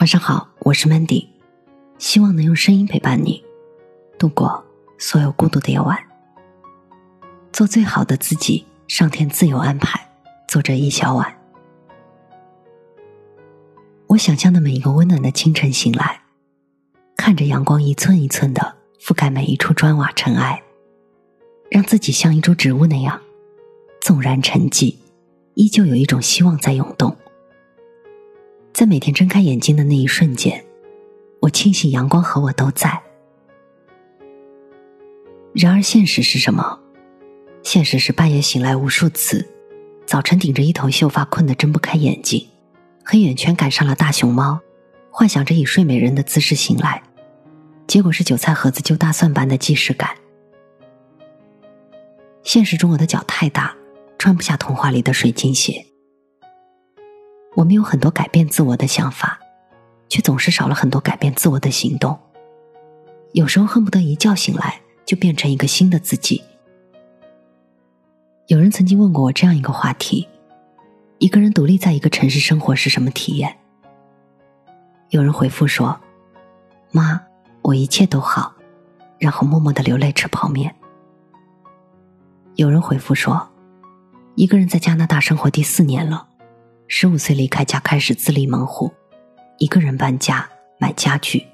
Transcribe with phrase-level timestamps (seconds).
[0.00, 1.26] 晚上好，我是 Mandy，
[1.98, 3.44] 希望能用声音陪伴你
[4.18, 4.64] 度过
[4.96, 5.94] 所有孤独的夜晚。
[7.52, 10.00] 做最好的自己，上天自有安排。
[10.48, 11.30] 作者：一小碗。
[14.06, 16.22] 我想象的每一个温暖的清晨醒来，
[17.14, 20.62] 看着阳光一寸一寸的覆盖每一处砖瓦尘埃，
[21.70, 23.20] 让自己像一株植物那样，
[24.00, 24.96] 纵然沉寂，
[25.52, 27.14] 依旧有一种希望在涌动。
[28.72, 30.64] 在每天睁开眼睛的那一瞬间，
[31.40, 33.02] 我庆幸阳光和我都在。
[35.52, 36.78] 然而，现实是什么？
[37.62, 39.46] 现实是半夜醒来无数次，
[40.06, 42.48] 早晨顶着一头秀发困得睁不开眼睛，
[43.04, 44.60] 黑眼圈赶上了大熊猫，
[45.10, 47.02] 幻想着以睡美人的姿势醒来，
[47.86, 50.16] 结果是韭菜盒子揪大蒜般的既视感。
[52.42, 53.76] 现实中，我的脚太大，
[54.18, 55.84] 穿不下童话里的水晶鞋。
[57.56, 59.38] 我们有很多改变自我的想法，
[60.08, 62.18] 却总是少了很多改变自我的行动。
[63.32, 66.42] 有时候恨不得一觉醒来就变成一个新的自己。
[68.46, 70.28] 有人曾经问过我这样一个话题：
[71.18, 73.56] 一个人独立在一个城市生活是什么体验？
[75.10, 76.00] 有人回复说
[76.92, 77.20] ：“妈，
[77.62, 78.54] 我一切都好。”
[79.18, 80.74] 然后默默的流泪吃泡面。
[82.54, 83.50] 有人回复说
[84.34, 86.28] ：“一个人在加拿大生活第四年了。”
[86.92, 88.90] 十五岁离开家，开始自立门户，
[89.58, 91.46] 一个人搬家、买家具，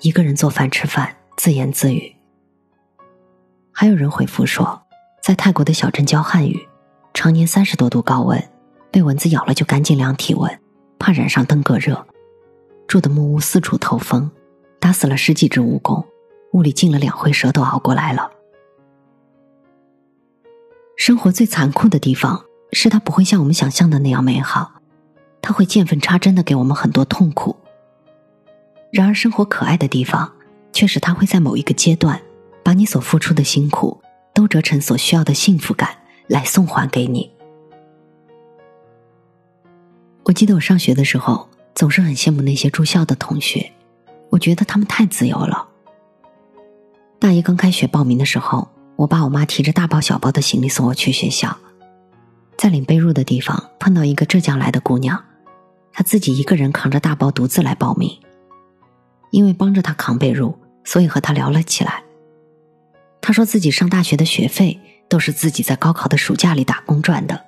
[0.00, 2.16] 一个人做饭吃饭，自言自语。
[3.70, 4.80] 还有人回复说，
[5.22, 6.66] 在泰国的小镇教汉语，
[7.12, 8.42] 常年三十多度高温，
[8.90, 10.58] 被蚊子咬了就赶紧量体温，
[10.98, 12.06] 怕染上登革热。
[12.86, 14.30] 住的木屋四处透风，
[14.80, 16.02] 打死了十几只蜈蚣，
[16.54, 18.32] 屋里进了两回蛇都熬过来了。
[20.96, 24.76] 生活最残酷的地方，是它不会像我们想象的那样美好。
[25.40, 27.56] 他会见缝插针的给我们很多痛苦。
[28.90, 30.32] 然而，生活可爱的地方，
[30.72, 32.20] 却是他会在某一个阶段，
[32.62, 34.00] 把你所付出的辛苦，
[34.32, 37.30] 都折成所需要的幸福感来送还给你。
[40.24, 43.72] 我记得我上学的时候，总是很羡慕那些住校的同学，
[44.30, 45.68] 我觉得他们太自由了。
[47.18, 51.56] 大一刚开学报名的时候，我爸我妈提着大包小包的行李送我去学校，
[52.56, 55.24] 在领被褥的地方碰到一个浙江来的姑娘。
[55.98, 58.20] 他自己一个人扛着大包独自来报名，
[59.32, 60.54] 因为帮着他扛被褥，
[60.84, 62.04] 所以和他聊了起来。
[63.20, 67.44] 他说自己上大学的学费都是自己在高考的暑假里打工赚的，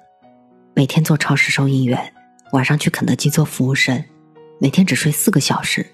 [0.74, 2.12] 每天做超市收银员，
[2.50, 4.04] 晚上去肯德基做服务生，
[4.58, 5.86] 每天只睡四个小时。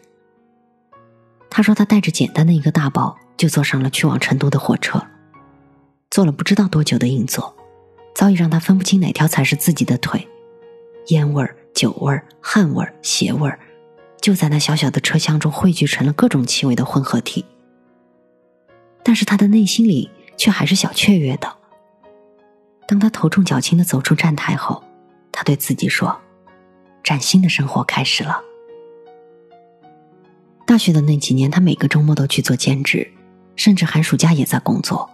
[1.50, 4.98] 他说他带着简单的一个大包就坐上了去往成都的火车，
[6.10, 7.54] 坐了不知道多久的硬座，
[8.14, 10.26] 早已让他分不清哪条才是自己的腿，
[11.08, 11.54] 烟味儿。
[11.76, 13.60] 酒味儿、汗味儿、鞋味儿，
[14.22, 17.44] 就在那小小的车厢中汇聚成了各种气味的混合体。
[19.04, 21.54] 但是他的内心里却还是小雀跃的。
[22.88, 24.82] 当他头重脚轻的走出站台后，
[25.30, 26.18] 他对自己说
[27.04, 28.40] ：“崭新的生活开始了。”
[30.66, 33.12] 大学的那几年，他每个周末都去做兼职，
[33.54, 35.10] 甚至寒暑假也在工作。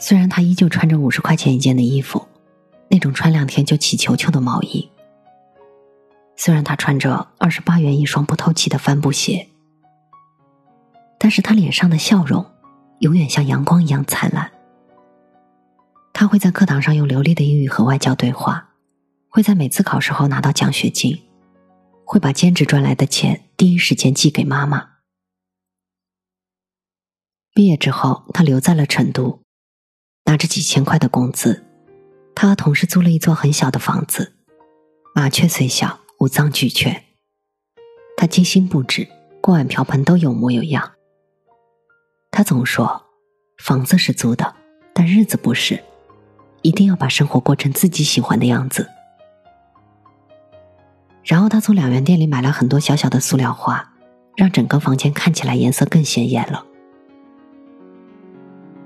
[0.00, 2.28] 虽然他依旧穿着五十块钱一件的衣服，
[2.88, 4.88] 那种穿两天就起球球的毛衣。
[6.36, 9.48] 虽然他穿着二十八元一双不透气的帆布鞋，
[11.18, 12.44] 但是他脸上的笑容
[13.00, 14.52] 永远像阳光一样灿烂。
[16.12, 18.70] 他会在课堂上用流利的英语和外教对话，
[19.28, 21.24] 会在每次考试后拿到奖学金，
[22.04, 24.90] 会把兼职赚来的钱第一时间寄给妈妈。
[27.54, 29.40] 毕业之后，他留在了成都，
[30.26, 31.64] 拿着几千块的工资，
[32.34, 34.36] 他和同事租了一座很小的房子，
[35.14, 36.00] 麻雀虽小。
[36.18, 37.04] 五脏俱全，
[38.16, 39.06] 他精心布置，
[39.42, 40.92] 锅碗瓢盆都有模有样。
[42.30, 43.04] 他总说，
[43.58, 44.54] 房子是租的，
[44.94, 45.78] 但日子不是，
[46.62, 48.88] 一定要把生活过成自己喜欢的样子。
[51.22, 53.92] 然后他从两元店里买了很多小小的塑料花，
[54.36, 56.64] 让整个房间看起来颜色更鲜艳了。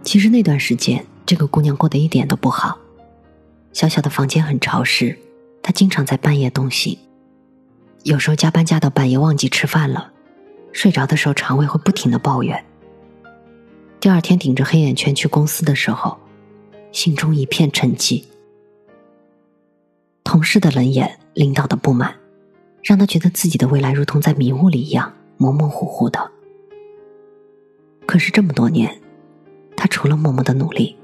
[0.02, 2.76] 其实那段时间，这个姑娘过得一点都不好，
[3.72, 5.16] 小小的房间很潮湿，
[5.62, 6.98] 她经常在半夜冻醒。
[8.02, 10.10] 有时候加班加到半夜忘记吃饭了，
[10.72, 12.64] 睡着的时候肠胃会不停的抱怨。
[14.00, 16.18] 第二天顶着黑眼圈去公司的时候，
[16.92, 18.24] 心中一片沉寂。
[20.24, 22.14] 同事的冷眼，领导的不满，
[22.82, 26.30] 让他觉得自己的未来如同在迷雾里一样模模糊糊的。
[28.06, 28.98] 可是这么多年，
[29.76, 30.96] 他除了默默的努力，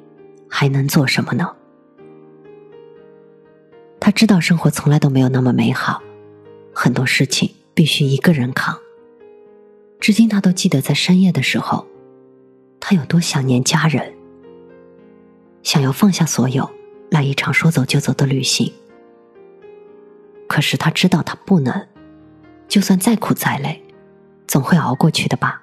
[0.49, 1.55] 还能做什么呢？
[4.01, 6.01] 他知道生活从来都没有那么美好。
[6.79, 8.79] 很多事情必须一个人扛。
[9.99, 11.87] 至今，他都记得在深夜的时候，
[12.79, 14.13] 他有多想念家人，
[15.63, 16.69] 想要放下所有，
[17.11, 18.71] 来一场说走就走的旅行。
[20.47, 21.89] 可是他知道他不能，
[22.69, 23.83] 就算再苦再累，
[24.47, 25.63] 总会熬过去的吧。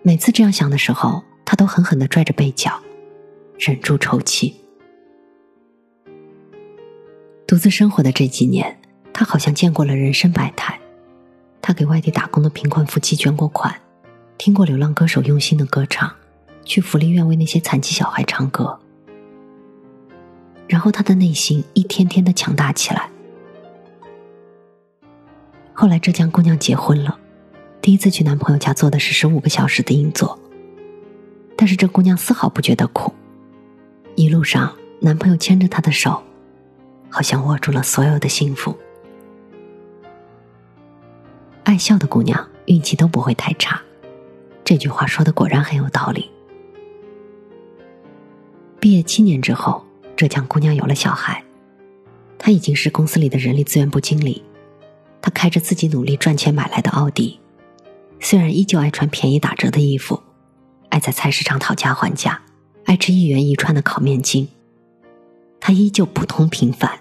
[0.00, 2.82] 每次这样想的时候，他都狠狠的拽着被角，
[3.58, 4.56] 忍住抽泣。
[7.46, 8.77] 独自生活的这几年，
[9.18, 10.78] 他好像见过了人生百态。
[11.60, 13.74] 他给外地打工的贫困夫妻捐过款，
[14.38, 16.08] 听过流浪歌手用心的歌唱，
[16.64, 18.78] 去福利院为那些残疾小孩唱歌。
[20.68, 23.10] 然后他的内心一天天的强大起来。
[25.72, 27.18] 后来浙江姑娘结婚了，
[27.82, 30.38] 第一次去男朋友家坐的是十五个小时的硬座，
[31.56, 33.12] 但是这姑娘丝毫不觉得苦，
[34.14, 36.22] 一路上男朋友牵着她的手，
[37.10, 38.78] 好像握住了所有的幸福。
[41.68, 43.78] 爱笑的姑娘运气都不会太差，
[44.64, 46.30] 这句话说的果然很有道理。
[48.80, 49.84] 毕业七年之后。
[50.16, 51.44] 浙江姑娘有了小孩，
[52.38, 54.42] 她已经是公司里的人力资源部经理。
[55.22, 57.38] 她开着自己努力赚钱买来的奥迪，
[58.18, 60.20] 虽然依旧爱穿便宜打折的衣服，
[60.88, 62.42] 爱在菜市场讨价还价，
[62.86, 64.48] 爱吃一元一串的烤面筋。
[65.60, 66.98] 她依旧普通平凡，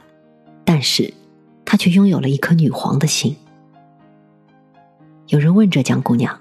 [0.64, 1.12] 但是
[1.66, 3.36] 她却拥有了一颗女皇的心。
[5.28, 6.40] 有人问浙江姑娘：“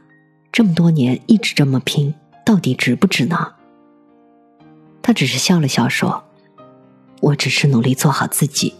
[0.53, 3.55] 这么多年一直这么拼，到底值不值呢？”
[5.03, 6.23] 她只是笑了笑说。
[7.23, 8.75] 我只是努力做好自己，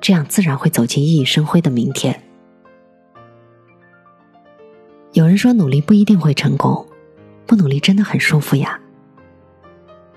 [0.00, 2.20] 这样自然会走进熠熠生辉的明天。
[5.12, 6.86] 有人说努力不一定会成功，
[7.46, 8.80] 不努力真的很舒服呀。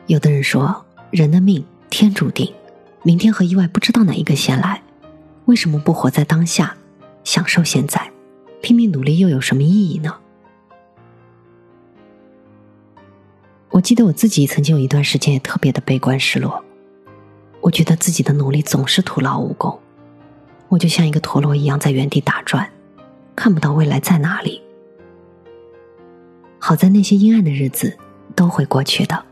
[0.07, 2.51] 有的人说人的命天注定，
[3.03, 4.81] 明天和意外不知道哪一个先来，
[5.45, 6.75] 为什么不活在当下，
[7.25, 8.09] 享受现在，
[8.61, 10.15] 拼命努力又有什么意义呢？
[13.69, 16.63] 我记得我自己曾经有一段时间也特别的悲观失落。
[17.61, 19.79] 我觉得自己的努力总是徒劳无功，
[20.69, 22.69] 我就像一个陀螺一样在原地打转，
[23.35, 24.61] 看不到未来在哪里。
[26.57, 27.97] 好在那些阴暗的日子
[28.35, 29.25] 都会过去的。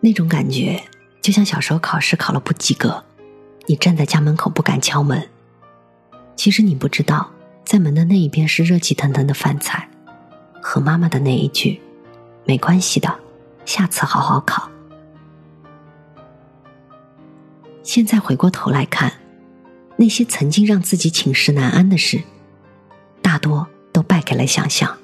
[0.00, 0.82] 那种感觉
[1.20, 3.04] 就像小时候考试考了不及格，
[3.66, 5.28] 你站在家门口不敢敲门，
[6.36, 7.30] 其实你不知道，
[7.66, 9.88] 在门的那一边是热气腾腾的饭菜，
[10.62, 11.80] 和妈妈的那一句
[12.46, 13.12] “没关系的，
[13.64, 14.70] 下次好好考”。
[17.82, 19.12] 现在回过头来看，
[19.96, 22.22] 那些曾经让自己寝食难安的事，
[23.20, 24.96] 大多都败给了想象。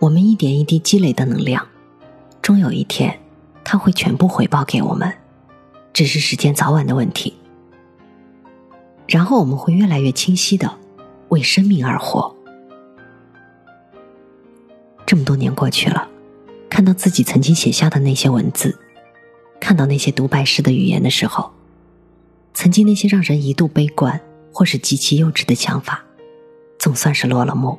[0.00, 1.64] 我们一点一滴积累的能量，
[2.42, 3.20] 终有一天，
[3.62, 5.16] 它会全部回报给我们，
[5.92, 7.36] 只是时间早晚的问题。
[9.10, 10.78] 然后我们会越来越清晰的
[11.30, 12.32] 为生命而活。
[15.04, 16.08] 这么多年过去了，
[16.68, 18.78] 看到自己曾经写下的那些文字。
[19.58, 21.52] 看到那些独白式的语言的时候，
[22.54, 24.18] 曾经那些让人一度悲观
[24.52, 26.04] 或是极其幼稚的想法，
[26.78, 27.78] 总算是落了幕。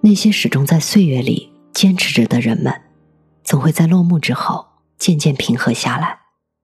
[0.00, 2.72] 那些始终在岁月里坚持着的人们，
[3.44, 6.18] 总会在落幕之后渐渐平和下来，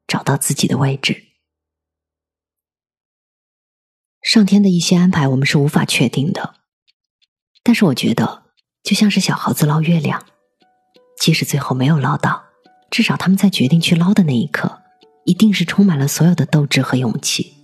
[0.08, 1.33] 找到自己的位置。
[4.34, 6.54] 上天的一些安排，我们是无法确定的，
[7.62, 8.42] 但是我觉得，
[8.82, 10.20] 就像是小猴子捞月亮，
[11.20, 12.42] 即使最后没有捞到。
[12.90, 14.80] 至少他们在决定去捞的那一刻，
[15.24, 17.54] 一定是充满了所有的斗志和勇气。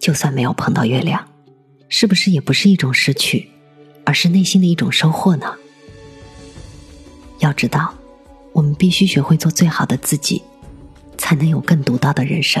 [0.00, 1.24] 就算没有碰到月亮，
[1.88, 3.48] 是不是也不是一种失去，
[4.04, 5.54] 而是内心的一种收获呢？
[7.38, 7.94] 要知道，
[8.52, 10.42] 我们必须学会做最好的自己，
[11.16, 12.60] 才能有更独到的人生。